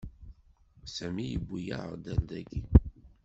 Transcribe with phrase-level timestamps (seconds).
[0.95, 2.61] Sami yewwi-yaɣ-d ar dagi.